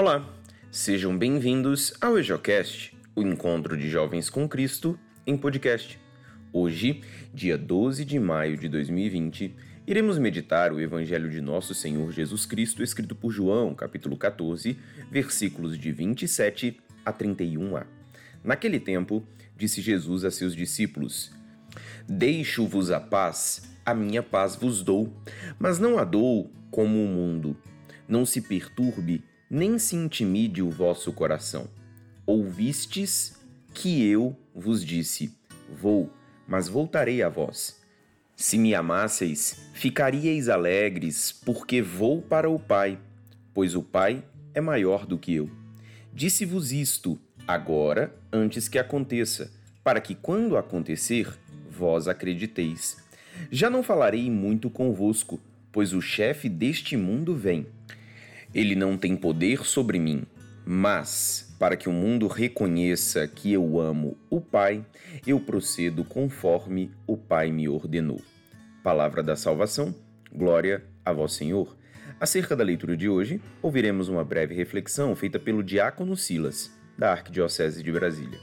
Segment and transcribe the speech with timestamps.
[0.00, 0.32] Olá,
[0.70, 5.98] sejam bem-vindos ao EJOcast, o encontro de jovens com Cristo em podcast.
[6.52, 7.02] Hoje,
[7.34, 9.56] dia 12 de maio de 2020,
[9.88, 14.78] iremos meditar o Evangelho de Nosso Senhor Jesus Cristo escrito por João, capítulo 14,
[15.10, 17.84] versículos de 27 a 31a.
[18.44, 19.26] Naquele tempo,
[19.56, 21.32] disse Jesus a seus discípulos:
[22.08, 25.12] Deixo-vos a paz, a minha paz vos dou,
[25.58, 27.56] mas não a dou como o mundo.
[28.06, 31.68] Não se perturbe, nem se intimide o vosso coração.
[32.26, 33.38] Ouvistes
[33.72, 35.32] que eu vos disse:
[35.80, 36.12] Vou,
[36.46, 37.80] mas voltarei a vós.
[38.36, 42.98] Se me amasseis, ficaríeis alegres, porque vou para o Pai,
[43.52, 44.22] pois o Pai
[44.54, 45.50] é maior do que eu.
[46.12, 49.50] Disse-vos isto agora, antes que aconteça,
[49.82, 51.32] para que quando acontecer,
[51.70, 52.98] vós acrediteis.
[53.50, 55.40] Já não falarei muito convosco,
[55.72, 57.66] pois o chefe deste mundo vem.
[58.54, 60.24] Ele não tem poder sobre mim,
[60.64, 64.84] mas, para que o mundo reconheça que eu amo o Pai,
[65.26, 68.20] eu procedo conforme o Pai me ordenou.
[68.82, 69.94] Palavra da salvação,
[70.32, 71.76] glória a Vós, Senhor.
[72.20, 77.82] Acerca da leitura de hoje, ouviremos uma breve reflexão feita pelo diácono Silas, da Arquidiocese
[77.82, 78.40] de Brasília.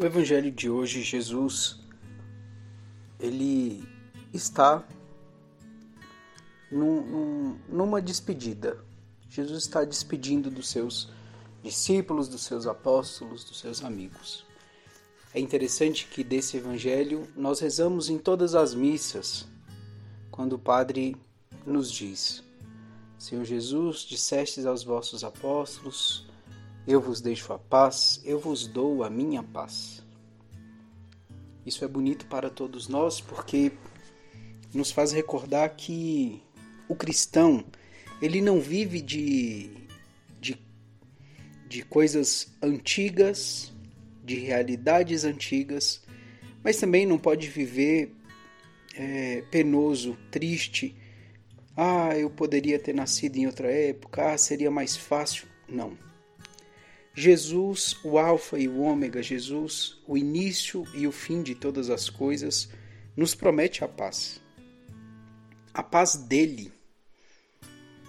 [0.00, 1.80] O evangelho de hoje, Jesus,
[3.20, 3.84] ele
[4.32, 4.84] está
[6.72, 8.82] num, num, numa despedida.
[9.28, 11.10] Jesus está despedindo dos seus
[11.62, 14.44] discípulos, dos seus apóstolos, dos seus amigos.
[15.34, 19.46] É interessante que desse evangelho nós rezamos em todas as missas,
[20.30, 21.16] quando o Padre
[21.64, 22.42] nos diz:
[23.18, 26.26] Senhor Jesus, dissestes aos vossos apóstolos,
[26.86, 30.02] eu vos deixo a paz, eu vos dou a minha paz.
[31.64, 33.72] Isso é bonito para todos nós porque
[34.74, 36.42] nos faz recordar que
[36.88, 37.64] o cristão
[38.20, 39.70] ele não vive de,
[40.40, 40.56] de,
[41.68, 43.72] de coisas antigas,
[44.24, 46.02] de realidades antigas,
[46.62, 48.12] mas também não pode viver
[48.94, 50.94] é, penoso, triste.
[51.76, 55.46] Ah, eu poderia ter nascido em outra época, ah, seria mais fácil.
[55.68, 55.96] Não
[57.14, 62.08] Jesus, o Alfa e o Ômega, Jesus, o início e o fim de todas as
[62.08, 62.70] coisas,
[63.14, 64.40] nos promete a paz.
[65.74, 66.72] A paz dele.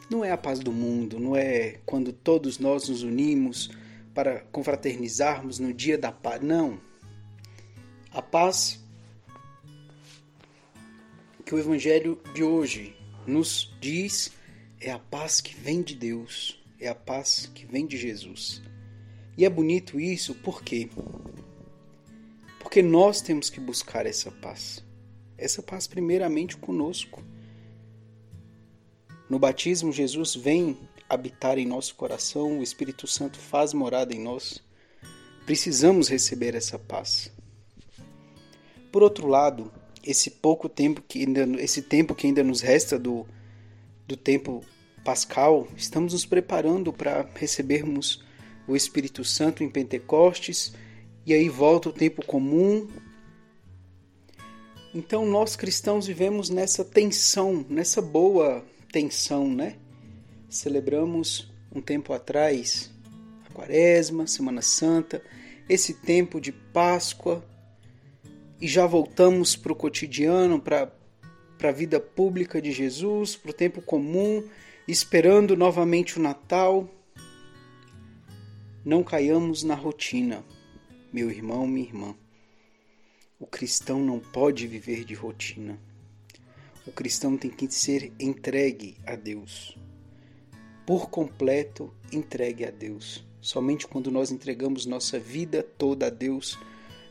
[0.09, 3.71] Não é a paz do mundo, não é quando todos nós nos unimos
[4.13, 6.41] para confraternizarmos no dia da paz.
[6.41, 6.79] Não.
[8.11, 8.83] A paz
[11.45, 14.31] que o Evangelho de hoje nos diz
[14.79, 18.61] é a paz que vem de Deus, é a paz que vem de Jesus.
[19.37, 20.89] E é bonito isso por quê?
[22.59, 24.83] Porque nós temos que buscar essa paz.
[25.37, 27.23] Essa paz, primeiramente, conosco.
[29.33, 30.77] No batismo, Jesus vem
[31.09, 34.61] habitar em nosso coração, o Espírito Santo faz morada em nós.
[35.43, 37.31] Precisamos receber essa paz.
[38.91, 39.71] Por outro lado,
[40.05, 43.25] esse pouco tempo que ainda, esse tempo que ainda nos resta do,
[44.07, 44.63] do tempo
[45.03, 48.23] pascal, estamos nos preparando para recebermos
[48.67, 50.75] o Espírito Santo em Pentecostes,
[51.25, 52.87] e aí volta o tempo comum.
[54.93, 59.75] Então nós cristãos vivemos nessa tensão, nessa boa tensão, né?
[60.47, 62.93] Celebramos um tempo atrás
[63.43, 65.23] a Quaresma, Semana Santa,
[65.67, 67.43] esse tempo de Páscoa,
[68.61, 70.91] e já voltamos para o cotidiano, para
[71.63, 74.47] a vida pública de Jesus, para o tempo comum,
[74.87, 76.87] esperando novamente o Natal.
[78.85, 80.45] Não caiamos na rotina,
[81.11, 82.15] meu irmão, minha irmã.
[83.39, 85.79] O cristão não pode viver de rotina.
[86.85, 89.77] O cristão tem que ser entregue a Deus.
[90.85, 93.25] Por completo entregue a Deus.
[93.39, 96.59] Somente quando nós entregamos nossa vida toda a Deus,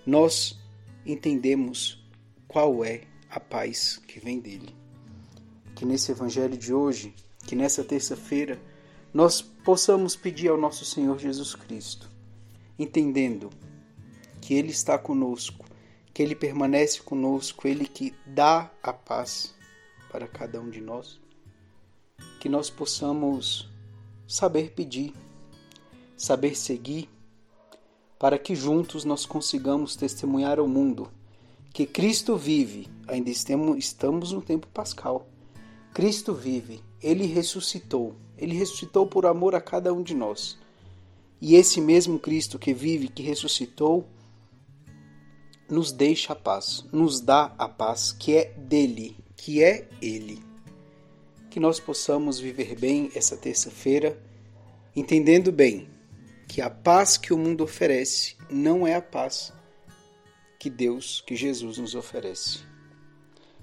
[0.04, 0.60] nós
[1.06, 2.06] entendemos
[2.46, 4.76] qual é a paz que vem dele.
[5.74, 7.14] Que nesse evangelho de hoje,
[7.46, 8.60] que nessa terça-feira,
[9.12, 12.10] nós possamos pedir ao nosso Senhor Jesus Cristo,
[12.78, 13.48] entendendo
[14.38, 15.64] que Ele está conosco,
[16.12, 19.54] que Ele permanece conosco, Ele que dá a paz
[20.12, 21.20] para cada um de nós,
[22.38, 23.68] que nós possamos
[24.28, 25.14] saber pedir,
[26.16, 27.08] saber seguir,
[28.18, 31.10] para que juntos nós consigamos testemunhar ao mundo
[31.72, 35.26] que Cristo vive, ainda estamos no tempo pascal.
[35.94, 40.58] Cristo vive, ele ressuscitou ele ressuscitou por amor a cada um de nós.
[41.40, 44.04] E esse mesmo Cristo que vive, que ressuscitou,
[45.70, 50.40] nos deixa a paz, nos dá a paz que é dele, que é ele.
[51.50, 54.16] que nós possamos viver bem essa terça-feira,
[54.94, 55.88] entendendo bem
[56.46, 59.52] que a paz que o mundo oferece não é a paz
[60.60, 62.60] que Deus, que Jesus nos oferece.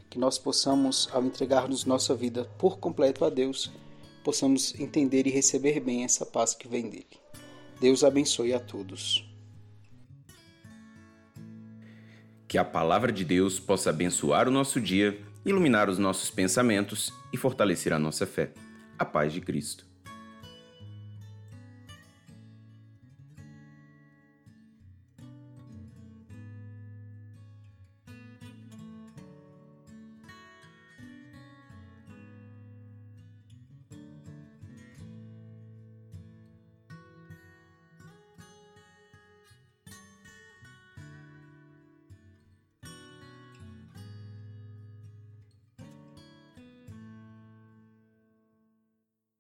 [0.10, 3.72] Que nós possamos, ao entregarmos nossa vida por completo a Deus,
[4.22, 7.08] possamos entender e receber bem essa paz que vem dele.
[7.80, 9.26] Deus abençoe a todos.
[12.50, 17.38] Que a palavra de Deus possa abençoar o nosso dia, iluminar os nossos pensamentos e
[17.38, 18.54] fortalecer a nossa fé.
[18.98, 19.89] A paz de Cristo.